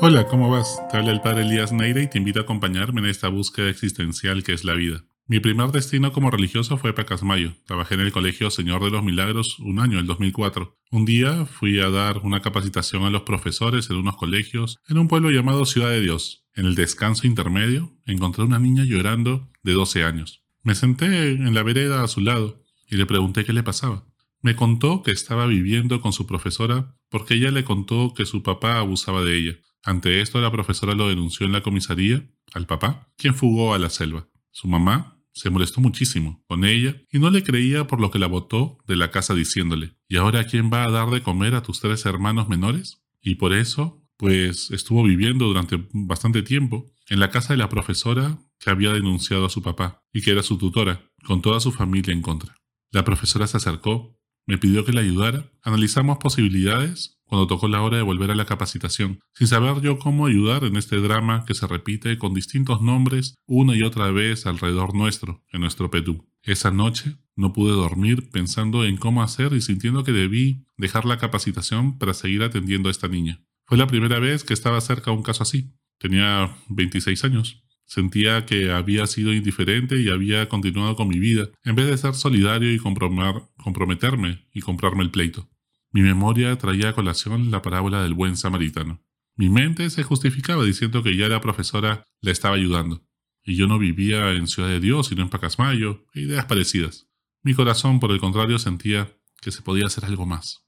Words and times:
Hola, 0.00 0.26
¿cómo 0.26 0.50
vas? 0.50 0.82
Te 0.90 0.96
habla 0.98 1.12
el 1.12 1.20
padre 1.20 1.42
Elías 1.42 1.72
Neira 1.72 2.02
y 2.02 2.08
te 2.08 2.18
invito 2.18 2.40
a 2.40 2.42
acompañarme 2.42 3.00
en 3.00 3.06
esta 3.06 3.28
búsqueda 3.28 3.70
existencial 3.70 4.42
que 4.42 4.52
es 4.52 4.64
la 4.64 4.74
vida. 4.74 5.04
Mi 5.26 5.40
primer 5.40 5.70
destino 5.70 6.12
como 6.12 6.30
religioso 6.30 6.76
fue 6.76 6.92
Pacasmayo. 6.92 7.54
Trabajé 7.64 7.94
en 7.94 8.00
el 8.00 8.12
colegio 8.12 8.50
Señor 8.50 8.84
de 8.84 8.90
los 8.90 9.02
Milagros 9.02 9.58
un 9.60 9.78
año, 9.78 9.98
el 9.98 10.06
2004. 10.06 10.76
Un 10.90 11.04
día 11.06 11.46
fui 11.46 11.80
a 11.80 11.88
dar 11.88 12.18
una 12.18 12.42
capacitación 12.42 13.04
a 13.04 13.10
los 13.10 13.22
profesores 13.22 13.88
en 13.88 13.96
unos 13.96 14.16
colegios 14.16 14.78
en 14.88 14.98
un 14.98 15.08
pueblo 15.08 15.30
llamado 15.30 15.64
Ciudad 15.64 15.90
de 15.90 16.02
Dios. 16.02 16.44
En 16.54 16.66
el 16.66 16.74
descanso 16.74 17.26
intermedio 17.26 17.92
encontré 18.04 18.44
una 18.44 18.58
niña 18.58 18.84
llorando 18.84 19.50
de 19.62 19.72
12 19.72 20.04
años. 20.04 20.44
Me 20.62 20.74
senté 20.74 21.30
en 21.30 21.54
la 21.54 21.62
vereda 21.62 22.02
a 22.02 22.08
su 22.08 22.20
lado 22.20 22.60
y 22.86 22.96
le 22.96 23.06
pregunté 23.06 23.44
qué 23.44 23.52
le 23.52 23.62
pasaba. 23.62 24.04
Me 24.42 24.56
contó 24.56 25.02
que 25.02 25.10
estaba 25.10 25.46
viviendo 25.46 26.02
con 26.02 26.12
su 26.12 26.26
profesora 26.26 26.94
porque 27.08 27.34
ella 27.34 27.50
le 27.50 27.64
contó 27.64 28.12
que 28.14 28.26
su 28.26 28.42
papá 28.42 28.78
abusaba 28.78 29.24
de 29.24 29.38
ella. 29.38 29.58
Ante 29.84 30.22
esto 30.22 30.40
la 30.40 30.50
profesora 30.50 30.94
lo 30.94 31.08
denunció 31.08 31.44
en 31.44 31.52
la 31.52 31.62
comisaría 31.62 32.26
al 32.54 32.66
papá, 32.66 33.12
quien 33.16 33.34
fugó 33.34 33.74
a 33.74 33.78
la 33.78 33.90
selva. 33.90 34.28
Su 34.50 34.66
mamá 34.66 35.20
se 35.34 35.50
molestó 35.50 35.80
muchísimo 35.80 36.42
con 36.46 36.64
ella 36.64 36.96
y 37.12 37.18
no 37.18 37.30
le 37.30 37.42
creía 37.42 37.86
por 37.86 38.00
lo 38.00 38.10
que 38.10 38.18
la 38.18 38.26
botó 38.26 38.78
de 38.86 38.96
la 38.96 39.10
casa 39.10 39.34
diciéndole, 39.34 39.96
¿y 40.08 40.16
ahora 40.16 40.46
quién 40.46 40.70
va 40.72 40.84
a 40.84 40.90
dar 40.90 41.10
de 41.10 41.22
comer 41.22 41.54
a 41.54 41.62
tus 41.62 41.80
tres 41.80 42.06
hermanos 42.06 42.48
menores? 42.48 43.02
Y 43.20 43.34
por 43.34 43.52
eso, 43.52 44.02
pues 44.16 44.70
estuvo 44.70 45.02
viviendo 45.02 45.46
durante 45.46 45.86
bastante 45.92 46.42
tiempo 46.42 46.90
en 47.08 47.20
la 47.20 47.30
casa 47.30 47.52
de 47.52 47.58
la 47.58 47.68
profesora 47.68 48.38
que 48.58 48.70
había 48.70 48.92
denunciado 48.92 49.44
a 49.44 49.50
su 49.50 49.62
papá 49.62 50.02
y 50.12 50.22
que 50.22 50.30
era 50.30 50.42
su 50.42 50.56
tutora, 50.56 51.10
con 51.26 51.42
toda 51.42 51.60
su 51.60 51.72
familia 51.72 52.14
en 52.14 52.22
contra. 52.22 52.56
La 52.90 53.04
profesora 53.04 53.46
se 53.46 53.56
acercó, 53.56 54.18
me 54.46 54.56
pidió 54.56 54.84
que 54.84 54.92
le 54.92 55.00
ayudara, 55.00 55.50
analizamos 55.62 56.18
posibilidades 56.18 57.13
cuando 57.26 57.46
tocó 57.46 57.68
la 57.68 57.82
hora 57.82 57.96
de 57.96 58.02
volver 58.02 58.30
a 58.30 58.34
la 58.34 58.44
capacitación, 58.44 59.20
sin 59.34 59.46
saber 59.46 59.80
yo 59.80 59.98
cómo 59.98 60.26
ayudar 60.26 60.64
en 60.64 60.76
este 60.76 60.96
drama 60.96 61.44
que 61.46 61.54
se 61.54 61.66
repite 61.66 62.18
con 62.18 62.34
distintos 62.34 62.82
nombres 62.82 63.34
una 63.46 63.74
y 63.76 63.82
otra 63.82 64.10
vez 64.10 64.46
alrededor 64.46 64.94
nuestro, 64.94 65.42
en 65.52 65.60
nuestro 65.62 65.90
Perú. 65.90 66.28
Esa 66.42 66.70
noche 66.70 67.16
no 67.36 67.52
pude 67.52 67.72
dormir 67.72 68.30
pensando 68.30 68.84
en 68.84 68.96
cómo 68.96 69.22
hacer 69.22 69.52
y 69.54 69.60
sintiendo 69.60 70.04
que 70.04 70.12
debí 70.12 70.66
dejar 70.76 71.04
la 71.04 71.18
capacitación 71.18 71.98
para 71.98 72.14
seguir 72.14 72.42
atendiendo 72.42 72.88
a 72.88 72.92
esta 72.92 73.08
niña. 73.08 73.42
Fue 73.66 73.78
la 73.78 73.86
primera 73.86 74.18
vez 74.18 74.44
que 74.44 74.52
estaba 74.52 74.80
cerca 74.80 75.10
de 75.10 75.16
un 75.16 75.22
caso 75.22 75.42
así. 75.42 75.72
Tenía 75.98 76.54
26 76.68 77.24
años. 77.24 77.64
Sentía 77.86 78.46
que 78.46 78.70
había 78.70 79.06
sido 79.06 79.32
indiferente 79.32 80.00
y 80.00 80.08
había 80.08 80.48
continuado 80.48 80.96
con 80.96 81.08
mi 81.08 81.18
vida, 81.18 81.48
en 81.64 81.74
vez 81.74 81.86
de 81.86 81.98
ser 81.98 82.14
solidario 82.14 82.72
y 82.72 82.78
comprometerme 82.78 84.46
y 84.52 84.60
comprarme 84.60 85.02
el 85.02 85.10
pleito. 85.10 85.48
Mi 85.94 86.02
memoria 86.02 86.58
traía 86.58 86.88
a 86.88 86.92
colación 86.92 87.52
la 87.52 87.62
parábola 87.62 88.02
del 88.02 88.14
buen 88.14 88.36
samaritano. 88.36 89.00
Mi 89.36 89.48
mente 89.48 89.88
se 89.90 90.02
justificaba 90.02 90.64
diciendo 90.64 91.04
que 91.04 91.16
ya 91.16 91.28
la 91.28 91.40
profesora 91.40 92.02
le 92.20 92.32
estaba 92.32 92.56
ayudando, 92.56 93.06
y 93.44 93.54
yo 93.54 93.68
no 93.68 93.78
vivía 93.78 94.32
en 94.32 94.48
Ciudad 94.48 94.70
de 94.70 94.80
Dios, 94.80 95.06
sino 95.06 95.22
en 95.22 95.28
Pacasmayo, 95.28 96.04
e 96.12 96.22
ideas 96.22 96.46
parecidas. 96.46 97.06
Mi 97.44 97.54
corazón, 97.54 98.00
por 98.00 98.10
el 98.10 98.18
contrario, 98.18 98.58
sentía 98.58 99.16
que 99.40 99.52
se 99.52 99.62
podía 99.62 99.86
hacer 99.86 100.04
algo 100.04 100.26
más. 100.26 100.66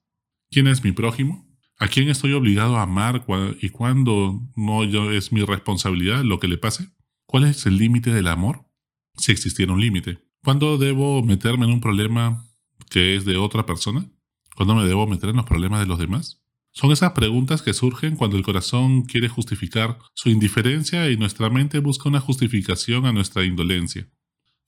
¿Quién 0.48 0.68
es 0.68 0.84
mi 0.84 0.92
prójimo? 0.92 1.44
¿A 1.76 1.88
quién 1.88 2.08
estoy 2.08 2.32
obligado 2.32 2.76
a 2.76 2.82
amar 2.82 3.26
y 3.60 3.70
cuándo 3.70 4.40
no 4.54 4.84
es 5.10 5.32
mi 5.32 5.42
responsabilidad 5.42 6.22
lo 6.22 6.38
que 6.38 6.46
le 6.46 6.56
pase? 6.56 6.90
¿Cuál 7.26 7.44
es 7.44 7.66
el 7.66 7.78
límite 7.78 8.12
del 8.12 8.28
amor? 8.28 8.70
Si 9.16 9.32
existiera 9.32 9.72
un 9.72 9.80
límite. 9.80 10.20
¿Cuándo 10.44 10.78
debo 10.78 11.24
meterme 11.24 11.64
en 11.64 11.72
un 11.72 11.80
problema 11.80 12.46
que 12.90 13.16
es 13.16 13.24
de 13.24 13.38
otra 13.38 13.66
persona? 13.66 14.08
¿Cuándo 14.56 14.74
me 14.74 14.86
debo 14.86 15.06
meter 15.06 15.28
en 15.28 15.36
los 15.36 15.44
problemas 15.44 15.80
de 15.80 15.86
los 15.86 15.98
demás? 15.98 16.42
Son 16.72 16.90
esas 16.90 17.12
preguntas 17.12 17.60
que 17.60 17.74
surgen 17.74 18.16
cuando 18.16 18.38
el 18.38 18.42
corazón 18.42 19.02
quiere 19.02 19.28
justificar 19.28 19.98
su 20.14 20.30
indiferencia 20.30 21.10
y 21.10 21.18
nuestra 21.18 21.50
mente 21.50 21.78
busca 21.78 22.08
una 22.08 22.20
justificación 22.20 23.04
a 23.04 23.12
nuestra 23.12 23.44
indolencia. 23.44 24.08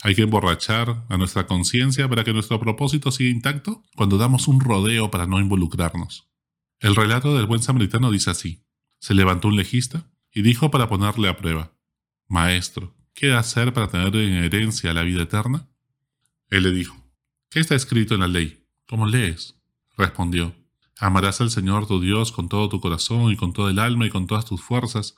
Hay 0.03 0.15
que 0.15 0.22
emborrachar 0.22 1.06
a 1.09 1.16
nuestra 1.16 1.47
conciencia 1.47 2.06
para 2.06 2.22
que 2.22 2.34
nuestro 2.34 2.60
propósito 2.60 3.10
siga 3.10 3.31
intacto 3.31 3.82
cuando 3.97 4.19
damos 4.19 4.47
un 4.47 4.60
rodeo 4.60 5.10
para 5.10 5.26
no 5.26 5.41
involucrarnos. 5.41 6.28
El 6.81 6.94
relato 6.94 7.34
del 7.34 7.47
buen 7.47 7.62
samaritano 7.62 8.10
dice 8.10 8.31
así. 8.31 8.66
Se 8.99 9.15
levantó 9.15 9.49
un 9.49 9.56
legista 9.56 10.10
y 10.31 10.43
dijo 10.43 10.70
para 10.70 10.91
ponerle 10.91 11.28
a 11.28 11.37
prueba, 11.38 11.72
Maestro, 12.26 12.94
¿qué 13.15 13.32
hacer 13.32 13.72
para 13.72 13.88
tener 13.88 14.15
en 14.16 14.44
herencia 14.44 14.93
la 14.93 15.03
vida 15.03 15.22
eterna? 15.22 15.66
Él 16.50 16.65
le 16.65 16.72
dijo, 16.72 16.94
¿qué 17.49 17.60
está 17.60 17.75
escrito 17.75 18.12
en 18.12 18.20
la 18.20 18.28
ley? 18.28 18.66
¿Cómo 18.87 19.06
lees? 19.06 19.57
Respondió, 19.98 20.54
Amarás 21.00 21.41
al 21.41 21.50
Señor 21.50 21.88
tu 21.88 22.00
Dios 22.00 22.31
con 22.31 22.48
todo 22.48 22.69
tu 22.69 22.81
corazón 22.81 23.32
y 23.32 23.36
con 23.36 23.53
todo 23.53 23.69
el 23.69 23.81
alma 23.81 24.06
y 24.06 24.10
con 24.10 24.28
todas 24.28 24.44
tus 24.44 24.60
fuerzas 24.60 25.16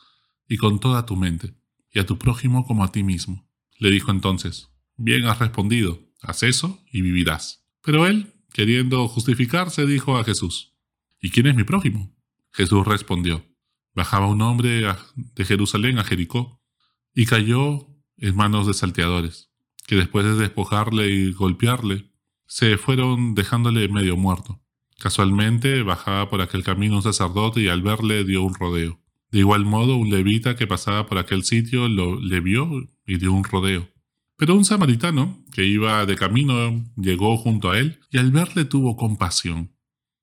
y 0.49 0.57
con 0.57 0.81
toda 0.81 1.05
tu 1.05 1.17
mente, 1.17 1.55
y 1.93 1.99
a 1.99 2.07
tu 2.07 2.17
prójimo 2.19 2.67
como 2.67 2.83
a 2.83 2.91
ti 2.91 3.03
mismo. 3.03 3.47
Le 3.79 3.91
dijo 3.91 4.11
entonces, 4.11 4.71
Bien 4.97 5.27
has 5.27 5.39
respondido, 5.39 6.01
haz 6.23 6.43
eso 6.43 6.83
y 6.91 7.03
vivirás. 7.03 7.67
Pero 7.83 8.07
él, 8.07 8.33
queriendo 8.55 9.07
justificarse, 9.07 9.85
dijo 9.87 10.17
a 10.17 10.25
Jesús, 10.25 10.75
¿Y 11.21 11.29
quién 11.29 11.47
es 11.47 11.55
mi 11.55 11.65
prójimo? 11.65 12.17
Jesús 12.51 12.87
respondió, 12.87 13.45
Bajaba 13.95 14.29
un 14.29 14.41
hombre 14.41 14.87
de 15.15 15.45
Jerusalén 15.45 15.99
a 15.99 16.05
Jericó 16.05 16.63
y 17.15 17.27
cayó 17.27 17.87
en 18.17 18.35
manos 18.35 18.67
de 18.67 18.73
salteadores, 18.73 19.51
que 19.87 19.97
después 19.97 20.25
de 20.25 20.37
despojarle 20.37 21.11
y 21.11 21.33
golpearle, 21.33 22.11
se 22.47 22.79
fueron 22.79 23.35
dejándole 23.35 23.89
medio 23.89 24.17
muerto. 24.17 24.61
Casualmente 25.01 25.83
bajaba 25.83 26.29
por 26.29 26.43
aquel 26.43 26.63
camino 26.63 26.97
un 26.97 27.03
sacerdote 27.03 27.63
y 27.63 27.69
al 27.69 27.81
verle 27.81 28.23
dio 28.23 28.43
un 28.43 28.53
rodeo. 28.53 29.01
De 29.31 29.39
igual 29.39 29.65
modo, 29.65 29.97
un 29.97 30.11
levita 30.11 30.57
que 30.57 30.67
pasaba 30.67 31.07
por 31.07 31.17
aquel 31.17 31.43
sitio 31.43 31.89
lo, 31.89 32.21
le 32.21 32.41
vio 32.41 32.69
y 33.07 33.17
dio 33.17 33.33
un 33.33 33.45
rodeo. 33.45 33.89
Pero 34.37 34.55
un 34.55 34.67
samaritano 34.67 35.43
que 35.53 35.65
iba 35.65 36.05
de 36.05 36.17
camino 36.17 36.85
llegó 36.97 37.39
junto 37.39 37.71
a 37.71 37.79
él 37.79 38.01
y 38.11 38.19
al 38.19 38.31
verle 38.31 38.67
tuvo 38.67 38.97
compasión. 38.97 39.75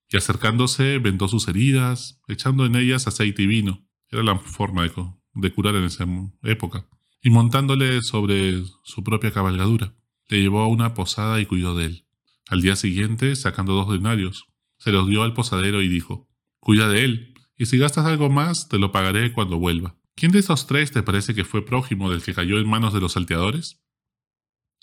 Y 0.09 0.17
acercándose 0.17 0.99
vendó 0.99 1.27
sus 1.27 1.47
heridas, 1.47 2.21
echando 2.27 2.63
en 2.67 2.75
ellas 2.75 3.07
aceite 3.07 3.41
y 3.41 3.47
vino. 3.47 3.83
Era 4.11 4.21
la 4.21 4.37
forma 4.37 4.83
de, 4.83 4.91
de 5.33 5.53
curar 5.53 5.75
en 5.75 5.85
esa 5.85 6.05
época. 6.43 6.87
Y 7.23 7.31
montándole 7.31 8.03
sobre 8.03 8.63
su 8.83 9.03
propia 9.03 9.31
cabalgadura, 9.31 9.95
le 10.29 10.39
llevó 10.39 10.61
a 10.61 10.67
una 10.67 10.93
posada 10.93 11.41
y 11.41 11.47
cuidó 11.47 11.75
de 11.75 11.85
él. 11.85 12.07
Al 12.47 12.61
día 12.61 12.75
siguiente, 12.75 13.35
sacando 13.35 13.73
dos 13.73 13.91
denarios, 13.91 14.45
se 14.77 14.91
los 14.91 15.07
dio 15.07 15.23
al 15.23 15.33
posadero 15.33 15.81
y 15.81 15.87
dijo, 15.87 16.29
Cuida 16.59 16.87
de 16.89 17.05
él, 17.05 17.33
y 17.57 17.65
si 17.65 17.77
gastas 17.77 18.05
algo 18.05 18.29
más, 18.29 18.69
te 18.69 18.77
lo 18.77 18.91
pagaré 18.91 19.33
cuando 19.33 19.57
vuelva. 19.57 19.97
¿Quién 20.15 20.31
de 20.31 20.39
esos 20.39 20.67
tres 20.67 20.91
te 20.91 21.03
parece 21.03 21.35
que 21.35 21.45
fue 21.45 21.65
prójimo 21.65 22.09
del 22.09 22.21
que 22.21 22.33
cayó 22.33 22.57
en 22.59 22.67
manos 22.67 22.93
de 22.93 22.99
los 22.99 23.13
salteadores? 23.13 23.79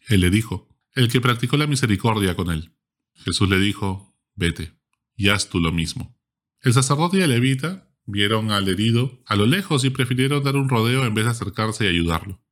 Él 0.08 0.20
le 0.20 0.30
dijo, 0.30 0.68
El 0.92 1.08
que 1.08 1.20
practicó 1.20 1.56
la 1.56 1.66
misericordia 1.66 2.36
con 2.36 2.50
él. 2.50 2.74
Jesús 3.14 3.48
le 3.48 3.58
dijo, 3.58 4.16
Vete, 4.34 4.74
y 5.16 5.28
haz 5.28 5.48
tú 5.48 5.60
lo 5.60 5.72
mismo. 5.72 6.16
El 6.60 6.72
sacerdote 6.72 7.18
y 7.18 7.20
el 7.20 7.30
levita 7.30 7.90
vieron 8.06 8.50
al 8.50 8.68
herido 8.68 9.22
a 9.26 9.36
lo 9.36 9.46
lejos 9.46 9.84
y 9.84 9.90
prefirieron 9.90 10.42
dar 10.42 10.56
un 10.56 10.68
rodeo 10.68 11.04
en 11.04 11.14
vez 11.14 11.24
de 11.24 11.30
acercarse 11.32 11.84
y 11.84 11.88
ayudarlo. 11.88 12.42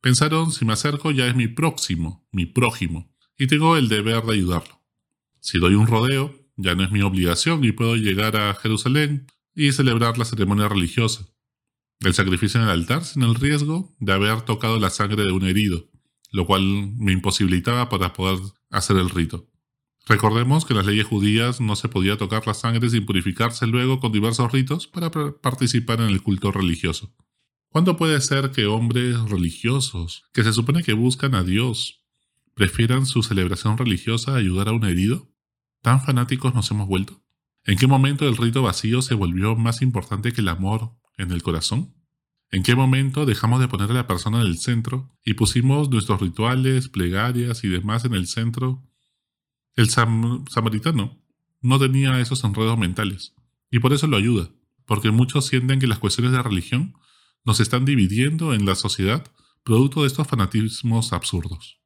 Pensaron, 0.00 0.50
si 0.50 0.64
me 0.64 0.72
acerco 0.72 1.10
ya 1.10 1.26
es 1.26 1.36
mi 1.36 1.46
próximo, 1.46 2.26
mi 2.32 2.46
prójimo, 2.46 3.14
y 3.36 3.46
tengo 3.46 3.76
el 3.76 3.88
deber 3.88 4.22
de 4.24 4.34
ayudarlo. 4.34 4.82
Si 5.40 5.58
doy 5.58 5.74
un 5.74 5.86
rodeo, 5.86 6.39
ya 6.62 6.74
no 6.74 6.84
es 6.84 6.90
mi 6.90 7.02
obligación 7.02 7.64
y 7.64 7.72
puedo 7.72 7.96
llegar 7.96 8.36
a 8.36 8.54
Jerusalén 8.54 9.26
y 9.54 9.72
celebrar 9.72 10.18
la 10.18 10.24
ceremonia 10.24 10.68
religiosa. 10.68 11.26
El 12.00 12.14
sacrificio 12.14 12.60
en 12.60 12.66
el 12.66 12.72
altar 12.72 13.04
sin 13.04 13.22
el 13.22 13.34
riesgo 13.34 13.94
de 13.98 14.12
haber 14.12 14.42
tocado 14.42 14.78
la 14.78 14.90
sangre 14.90 15.24
de 15.24 15.32
un 15.32 15.44
herido, 15.44 15.90
lo 16.32 16.46
cual 16.46 16.62
me 16.96 17.12
imposibilitaba 17.12 17.88
para 17.88 18.12
poder 18.12 18.38
hacer 18.70 18.96
el 18.96 19.10
rito. 19.10 19.50
Recordemos 20.06 20.64
que 20.64 20.72
en 20.72 20.78
las 20.78 20.86
leyes 20.86 21.06
judías 21.06 21.60
no 21.60 21.76
se 21.76 21.88
podía 21.88 22.16
tocar 22.16 22.46
la 22.46 22.54
sangre 22.54 22.88
sin 22.88 23.04
purificarse 23.04 23.66
luego 23.66 24.00
con 24.00 24.12
diversos 24.12 24.50
ritos 24.50 24.86
para 24.86 25.10
participar 25.10 26.00
en 26.00 26.08
el 26.08 26.22
culto 26.22 26.50
religioso. 26.52 27.14
¿Cuándo 27.68 27.96
puede 27.96 28.20
ser 28.20 28.50
que 28.50 28.66
hombres 28.66 29.20
religiosos, 29.30 30.24
que 30.32 30.42
se 30.42 30.52
supone 30.52 30.82
que 30.82 30.94
buscan 30.94 31.34
a 31.34 31.44
Dios, 31.44 32.04
prefieran 32.54 33.06
su 33.06 33.22
celebración 33.22 33.78
religiosa 33.78 34.32
a 34.32 34.38
ayudar 34.38 34.68
a 34.68 34.72
un 34.72 34.84
herido? 34.84 35.29
¿Tan 35.82 36.02
fanáticos 36.02 36.54
nos 36.54 36.70
hemos 36.70 36.86
vuelto? 36.86 37.22
¿En 37.64 37.78
qué 37.78 37.86
momento 37.86 38.28
el 38.28 38.36
rito 38.36 38.62
vacío 38.62 39.00
se 39.00 39.14
volvió 39.14 39.56
más 39.56 39.80
importante 39.80 40.32
que 40.32 40.40
el 40.40 40.48
amor 40.48 40.92
en 41.16 41.30
el 41.30 41.42
corazón? 41.42 41.94
¿En 42.50 42.62
qué 42.62 42.74
momento 42.74 43.26
dejamos 43.26 43.60
de 43.60 43.68
poner 43.68 43.90
a 43.90 43.94
la 43.94 44.06
persona 44.06 44.40
en 44.40 44.46
el 44.46 44.58
centro 44.58 45.16
y 45.24 45.34
pusimos 45.34 45.88
nuestros 45.88 46.20
rituales, 46.20 46.88
plegarias 46.88 47.64
y 47.64 47.68
demás 47.68 48.04
en 48.04 48.14
el 48.14 48.26
centro? 48.26 48.82
El 49.74 49.88
samaritano 49.88 51.22
no 51.62 51.78
tenía 51.78 52.20
esos 52.20 52.42
enredos 52.44 52.76
mentales 52.76 53.34
y 53.70 53.78
por 53.78 53.92
eso 53.92 54.06
lo 54.06 54.16
ayuda, 54.16 54.50
porque 54.84 55.10
muchos 55.10 55.46
sienten 55.46 55.78
que 55.80 55.86
las 55.86 55.98
cuestiones 55.98 56.32
de 56.32 56.42
religión 56.42 56.94
nos 57.44 57.60
están 57.60 57.84
dividiendo 57.84 58.52
en 58.52 58.66
la 58.66 58.74
sociedad 58.74 59.24
producto 59.64 60.02
de 60.02 60.08
estos 60.08 60.26
fanatismos 60.26 61.12
absurdos. 61.12 61.80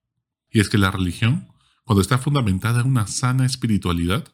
Y 0.50 0.60
es 0.60 0.68
que 0.68 0.78
la 0.78 0.90
religión 0.90 1.48
cuando 1.84 2.00
está 2.02 2.18
fundamentada 2.18 2.80
en 2.80 2.88
una 2.88 3.06
sana 3.06 3.46
espiritualidad 3.46 4.26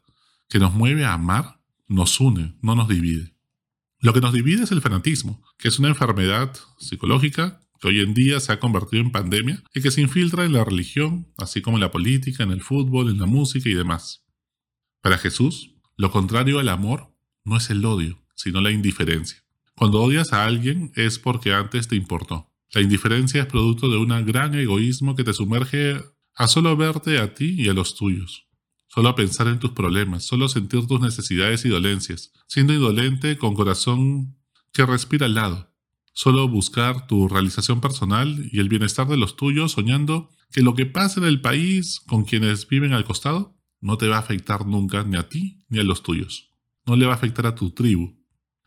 que 0.48 0.58
nos 0.58 0.72
mueve 0.74 1.04
a 1.04 1.14
amar, 1.14 1.60
nos 1.88 2.20
une, 2.20 2.56
no 2.62 2.74
nos 2.74 2.88
divide. 2.88 3.34
Lo 3.98 4.12
que 4.12 4.20
nos 4.20 4.32
divide 4.32 4.64
es 4.64 4.72
el 4.72 4.80
fanatismo, 4.80 5.44
que 5.58 5.68
es 5.68 5.78
una 5.78 5.88
enfermedad 5.88 6.56
psicológica 6.78 7.60
que 7.80 7.88
hoy 7.88 8.00
en 8.00 8.14
día 8.14 8.40
se 8.40 8.52
ha 8.52 8.60
convertido 8.60 9.02
en 9.02 9.10
pandemia 9.10 9.62
y 9.74 9.80
que 9.80 9.90
se 9.90 10.00
infiltra 10.00 10.44
en 10.44 10.52
la 10.52 10.64
religión, 10.64 11.32
así 11.38 11.62
como 11.62 11.76
en 11.76 11.82
la 11.82 11.90
política, 11.90 12.42
en 12.42 12.50
el 12.50 12.62
fútbol, 12.62 13.10
en 13.10 13.18
la 13.18 13.26
música 13.26 13.68
y 13.68 13.74
demás. 13.74 14.24
Para 15.02 15.18
Jesús, 15.18 15.74
lo 15.96 16.10
contrario 16.10 16.58
al 16.58 16.68
amor 16.68 17.14
no 17.44 17.56
es 17.56 17.70
el 17.70 17.84
odio, 17.84 18.22
sino 18.34 18.60
la 18.60 18.70
indiferencia. 18.70 19.42
Cuando 19.74 20.02
odias 20.02 20.32
a 20.32 20.44
alguien 20.44 20.92
es 20.94 21.18
porque 21.18 21.54
antes 21.54 21.88
te 21.88 21.96
importó. 21.96 22.52
La 22.72 22.82
indiferencia 22.82 23.42
es 23.42 23.46
producto 23.46 23.88
de 23.88 23.96
un 23.96 24.08
gran 24.26 24.54
egoísmo 24.54 25.16
que 25.16 25.24
te 25.24 25.32
sumerge 25.32 26.00
a 26.40 26.48
solo 26.48 26.74
verte 26.74 27.18
a 27.18 27.34
ti 27.34 27.54
y 27.58 27.68
a 27.68 27.74
los 27.74 27.96
tuyos, 27.96 28.46
solo 28.88 29.10
a 29.10 29.14
pensar 29.14 29.46
en 29.48 29.58
tus 29.58 29.72
problemas, 29.72 30.24
solo 30.24 30.48
sentir 30.48 30.86
tus 30.86 30.98
necesidades 30.98 31.66
y 31.66 31.68
dolencias, 31.68 32.32
siendo 32.46 32.72
indolente 32.72 33.36
con 33.36 33.54
corazón 33.54 34.38
que 34.72 34.86
respira 34.86 35.26
al 35.26 35.34
lado, 35.34 35.74
solo 36.14 36.48
buscar 36.48 37.06
tu 37.06 37.28
realización 37.28 37.82
personal 37.82 38.48
y 38.50 38.58
el 38.58 38.70
bienestar 38.70 39.06
de 39.06 39.18
los 39.18 39.36
tuyos, 39.36 39.72
soñando 39.72 40.30
que 40.50 40.62
lo 40.62 40.74
que 40.74 40.86
pasa 40.86 41.20
en 41.20 41.26
el 41.26 41.42
país 41.42 42.00
con 42.06 42.24
quienes 42.24 42.66
viven 42.66 42.94
al 42.94 43.04
costado 43.04 43.54
no 43.82 43.98
te 43.98 44.08
va 44.08 44.16
a 44.16 44.20
afectar 44.20 44.64
nunca 44.64 45.04
ni 45.04 45.18
a 45.18 45.28
ti 45.28 45.66
ni 45.68 45.78
a 45.78 45.84
los 45.84 46.02
tuyos. 46.02 46.54
No 46.86 46.96
le 46.96 47.04
va 47.04 47.12
a 47.12 47.16
afectar 47.16 47.46
a 47.46 47.54
tu 47.54 47.72
tribu. 47.72 48.16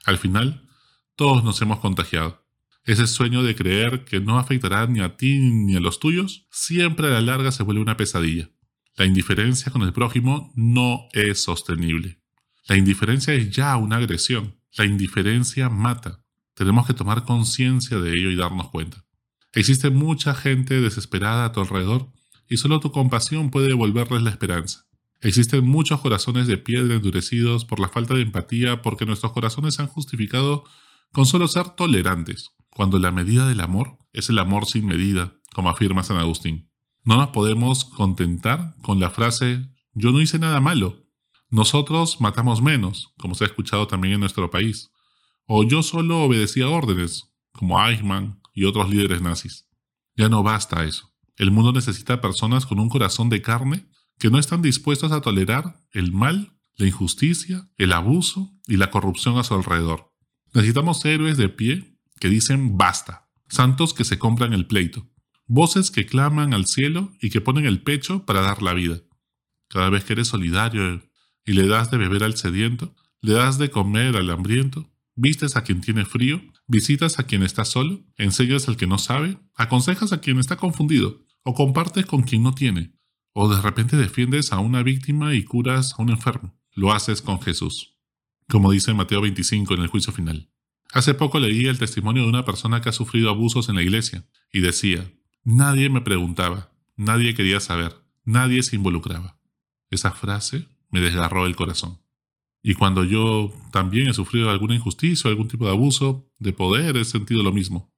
Al 0.05 0.19
final, 0.19 0.69
todos 1.15 1.43
nos 1.43 1.59
hemos 1.63 1.79
contagiado. 1.79 2.43
Ese 2.85 3.07
sueño 3.07 3.44
de 3.44 3.56
creer 3.56 4.03
que 4.03 4.19
no 4.19 4.38
afectará 4.38 4.88
ni 4.88 5.00
a 5.00 5.15
ti 5.15 5.39
ni 5.39 5.75
a 5.75 5.80
los 5.80 6.00
tuyos, 6.00 6.47
siempre 6.51 7.07
a 7.07 7.12
la 7.12 7.21
larga 7.21 7.51
se 7.51 7.63
vuelve 7.63 7.81
una 7.81 7.95
pesadilla. 7.95 8.50
La 8.97 9.06
indiferencia 9.06 9.71
con 9.71 9.83
el 9.83 9.94
prójimo 9.94 10.51
no 10.56 11.07
es 11.13 11.41
sostenible. 11.41 12.19
La 12.68 12.77
indiferencia 12.77 13.33
es 13.33 13.50
ya 13.51 13.75
una 13.77 13.97
agresión. 13.97 14.59
La 14.77 14.85
indiferencia 14.85 15.69
mata. 15.69 16.24
Tenemos 16.56 16.85
que 16.85 16.94
tomar 16.94 17.24
conciencia 17.24 18.00
de 18.00 18.12
ello 18.13 18.30
y 18.30 18.35
darnos 18.35 18.69
cuenta. 18.69 19.06
Existe 19.53 19.89
mucha 19.89 20.35
gente 20.35 20.81
desesperada 20.81 21.45
a 21.45 21.51
tu 21.51 21.62
alrededor 21.62 22.12
y 22.50 22.57
solo 22.57 22.80
tu 22.80 22.91
compasión 22.91 23.50
puede 23.50 23.68
devolverles 23.68 24.24
la 24.24 24.30
esperanza. 24.30 24.85
Existen 25.21 25.65
muchos 25.65 26.01
corazones 26.01 26.47
de 26.47 26.57
piedra 26.57 26.95
endurecidos 26.95 27.63
por 27.63 27.80
la 27.80 27.88
falta 27.88 28.13
de 28.13 28.24
empatía 28.24 28.81
porque 28.81 29.06
nuestros 29.06 29.31
corazones 29.31 29.75
se 29.75 29.81
han 29.81 29.88
justificado 29.88 30.65
con 31.12 31.25
solo 31.25 31.47
ser 31.47 31.69
tolerantes, 31.69 32.51
cuando 32.73 32.99
la 32.99 33.11
medida 33.11 33.47
del 33.47 33.61
amor 33.61 33.97
es 34.11 34.29
el 34.29 34.39
amor 34.39 34.65
sin 34.65 34.85
medida, 34.85 35.35
como 35.53 35.69
afirma 35.69 36.03
San 36.03 36.17
Agustín. 36.17 36.69
No 37.03 37.17
nos 37.17 37.29
podemos 37.29 37.85
contentar 37.85 38.75
con 38.81 38.99
la 38.99 39.09
frase 39.09 39.69
yo 39.95 40.11
no 40.11 40.21
hice 40.21 40.39
nada 40.39 40.59
malo. 40.59 41.05
Nosotros 41.49 42.19
matamos 42.19 42.61
menos, 42.61 43.13
como 43.17 43.35
se 43.35 43.43
ha 43.43 43.47
escuchado 43.47 43.87
también 43.87 44.15
en 44.15 44.19
nuestro 44.21 44.49
país. 44.49 44.89
O 45.45 45.63
yo 45.63 45.83
solo 45.83 46.23
obedecía 46.23 46.67
órdenes, 46.67 47.31
como 47.51 47.79
Eichmann 47.79 48.41
y 48.53 48.65
otros 48.65 48.89
líderes 48.89 49.21
nazis. 49.21 49.67
Ya 50.15 50.29
no 50.29 50.41
basta 50.41 50.83
eso. 50.83 51.13
El 51.35 51.51
mundo 51.51 51.71
necesita 51.71 52.21
personas 52.21 52.65
con 52.65 52.79
un 52.79 52.89
corazón 52.89 53.29
de 53.29 53.41
carne 53.41 53.87
que 54.17 54.29
no 54.29 54.39
están 54.39 54.61
dispuestos 54.61 55.11
a 55.11 55.21
tolerar 55.21 55.79
el 55.91 56.11
mal, 56.11 56.57
la 56.75 56.87
injusticia, 56.87 57.69
el 57.77 57.93
abuso 57.93 58.51
y 58.67 58.77
la 58.77 58.89
corrupción 58.89 59.37
a 59.37 59.43
su 59.43 59.53
alrededor. 59.53 60.11
Necesitamos 60.53 61.03
héroes 61.05 61.37
de 61.37 61.49
pie 61.49 61.93
que 62.23 62.29
dicen 62.29 62.77
basta, 62.77 63.27
santos 63.49 63.93
que 63.93 64.05
se 64.05 64.17
compran 64.17 64.53
el 64.53 64.65
pleito, 64.65 65.11
voces 65.45 65.91
que 65.91 66.05
claman 66.05 66.53
al 66.53 66.67
cielo 66.67 67.11
y 67.19 67.31
que 67.31 67.41
ponen 67.41 67.65
el 67.65 67.81
pecho 67.81 68.25
para 68.25 68.39
dar 68.39 68.61
la 68.61 68.73
vida. 68.73 69.01
Cada 69.67 69.89
vez 69.89 70.05
que 70.05 70.13
eres 70.13 70.29
solidario 70.29 71.03
y 71.43 71.51
le 71.51 71.67
das 71.67 71.91
de 71.91 71.97
beber 71.97 72.23
al 72.23 72.37
sediento, 72.37 72.95
le 73.19 73.33
das 73.33 73.57
de 73.57 73.69
comer 73.69 74.15
al 74.15 74.29
hambriento, 74.29 74.89
vistes 75.15 75.57
a 75.57 75.65
quien 75.65 75.81
tiene 75.81 76.05
frío, 76.05 76.41
visitas 76.65 77.19
a 77.19 77.23
quien 77.23 77.43
está 77.43 77.65
solo, 77.65 78.05
enseñas 78.15 78.69
al 78.69 78.77
que 78.77 78.87
no 78.87 78.99
sabe, 78.99 79.37
aconsejas 79.55 80.13
a 80.13 80.21
quien 80.21 80.39
está 80.39 80.55
confundido, 80.55 81.25
o 81.43 81.53
compartes 81.53 82.05
con 82.05 82.21
quien 82.21 82.41
no 82.41 82.55
tiene, 82.55 82.93
o 83.33 83.53
de 83.53 83.61
repente 83.61 83.97
defiendes 83.97 84.53
a 84.53 84.59
una 84.59 84.81
víctima 84.81 85.35
y 85.35 85.43
curas 85.43 85.95
a 85.97 86.01
un 86.01 86.09
enfermo. 86.09 86.57
Lo 86.71 86.93
haces 86.93 87.21
con 87.21 87.41
Jesús. 87.41 87.97
Como 88.47 88.71
dice 88.71 88.93
Mateo 88.93 89.19
25 89.19 89.73
en 89.73 89.81
el 89.81 89.87
juicio 89.89 90.13
final. 90.13 90.52
Hace 90.94 91.16
poco 91.16 91.40
leí 91.40 91.66
el 91.66 91.80
testimonio 91.80 92.22
de 92.22 92.30
una 92.30 92.45
persona 92.45 92.80
que 92.80 92.90
ha 92.90 92.94
sufrido 92.94 93.31
abusos 93.31 93.68
en 93.68 93.75
la 93.75 93.81
iglesia 93.81 94.28
y 94.51 94.60
decía, 94.62 95.12
nadie 95.44 95.90
me 95.90 96.01
preguntaba, 96.01 96.72
nadie 96.95 97.34
quería 97.34 97.60
saber, 97.60 97.95
nadie 98.24 98.62
se 98.62 98.75
involucraba. 98.75 99.40
Esa 99.90 100.12
frase 100.12 100.68
me 100.92 101.01
desgarró 101.01 101.48
el 101.48 101.56
corazón. 101.56 102.00
Y 102.62 102.75
cuando 102.75 103.04
yo 103.04 103.51
también 103.72 104.07
he 104.07 104.13
sufrido 104.13 104.51
alguna 104.51 104.75
injusticia 104.75 105.28
o 105.28 105.31
algún 105.31 105.48
tipo 105.48 105.66
de 105.66 105.72
abuso 105.72 106.30
de 106.38 106.54
poder, 106.54 106.95
he 106.95 107.06
sentido 107.06 107.42
lo 107.42 107.51
mismo. 107.51 107.92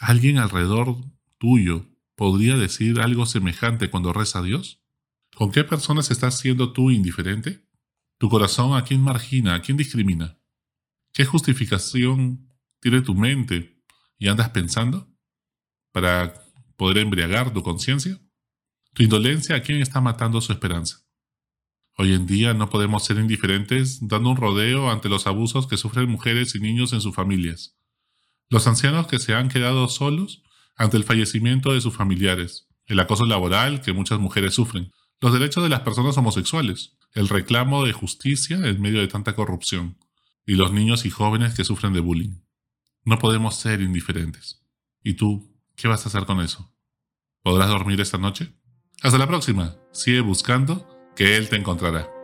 Alguien 0.00 0.38
alrededor 0.38 0.96
tuyo 1.38 1.86
podría 2.16 2.56
decir 2.56 3.00
algo 3.00 3.24
semejante 3.24 3.88
cuando 3.88 4.12
reza 4.12 4.40
a 4.40 4.42
Dios? 4.42 4.82
¿Con 5.36 5.52
qué 5.52 5.62
personas 5.62 6.10
estás 6.10 6.38
siendo 6.38 6.72
tú 6.72 6.90
indiferente? 6.90 7.64
¿Tu 8.18 8.28
corazón 8.28 8.76
a 8.76 8.82
quién 8.82 9.00
margina, 9.00 9.54
a 9.54 9.62
quién 9.62 9.76
discrimina? 9.76 10.41
¿Qué 11.12 11.26
justificación 11.26 12.48
tiene 12.80 13.02
tu 13.02 13.14
mente 13.14 13.78
y 14.18 14.28
andas 14.28 14.48
pensando 14.48 15.12
para 15.92 16.32
poder 16.78 16.98
embriagar 16.98 17.52
tu 17.52 17.62
conciencia? 17.62 18.18
¿Tu 18.94 19.02
indolencia 19.02 19.56
a 19.56 19.60
quién 19.60 19.82
está 19.82 20.00
matando 20.00 20.40
su 20.40 20.52
esperanza? 20.52 21.04
Hoy 21.98 22.14
en 22.14 22.26
día 22.26 22.54
no 22.54 22.70
podemos 22.70 23.04
ser 23.04 23.18
indiferentes 23.18 24.08
dando 24.08 24.30
un 24.30 24.38
rodeo 24.38 24.90
ante 24.90 25.10
los 25.10 25.26
abusos 25.26 25.66
que 25.66 25.76
sufren 25.76 26.08
mujeres 26.08 26.54
y 26.54 26.60
niños 26.60 26.94
en 26.94 27.02
sus 27.02 27.14
familias. 27.14 27.76
Los 28.48 28.66
ancianos 28.66 29.06
que 29.06 29.18
se 29.18 29.34
han 29.34 29.50
quedado 29.50 29.88
solos 29.88 30.42
ante 30.76 30.96
el 30.96 31.04
fallecimiento 31.04 31.74
de 31.74 31.82
sus 31.82 31.94
familiares, 31.94 32.68
el 32.86 32.98
acoso 32.98 33.26
laboral 33.26 33.82
que 33.82 33.92
muchas 33.92 34.18
mujeres 34.18 34.54
sufren, 34.54 34.90
los 35.20 35.34
derechos 35.34 35.62
de 35.62 35.68
las 35.68 35.80
personas 35.80 36.16
homosexuales, 36.16 36.96
el 37.12 37.28
reclamo 37.28 37.84
de 37.84 37.92
justicia 37.92 38.56
en 38.56 38.80
medio 38.80 39.00
de 39.00 39.08
tanta 39.08 39.34
corrupción, 39.34 39.98
y 40.46 40.54
los 40.54 40.72
niños 40.72 41.04
y 41.04 41.10
jóvenes 41.10 41.54
que 41.54 41.64
sufren 41.64 41.92
de 41.92 42.00
bullying. 42.00 42.42
No 43.04 43.18
podemos 43.18 43.56
ser 43.56 43.80
indiferentes. 43.80 44.64
¿Y 45.02 45.14
tú, 45.14 45.56
qué 45.74 45.88
vas 45.88 46.04
a 46.04 46.08
hacer 46.08 46.24
con 46.26 46.40
eso? 46.40 46.72
¿Podrás 47.42 47.68
dormir 47.68 48.00
esta 48.00 48.18
noche? 48.18 48.52
Hasta 49.02 49.18
la 49.18 49.26
próxima. 49.26 49.76
Sigue 49.92 50.20
buscando 50.20 50.86
que 51.16 51.36
Él 51.36 51.48
te 51.48 51.56
encontrará. 51.56 52.21